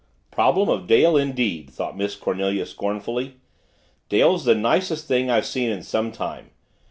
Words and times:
"Problem 0.31 0.67
of 0.67 0.87
Dale, 0.87 1.15
indeed!" 1.15 1.69
thought 1.69 1.95
Miss 1.95 2.15
Cornelia 2.15 2.65
scornfully. 2.65 3.35
"Dale's 4.09 4.45
the 4.45 4.55
nicest 4.55 5.07
thing 5.07 5.29
I've 5.29 5.45
seen 5.45 5.69
in 5.69 5.83
some 5.83 6.11
time. 6.11 6.49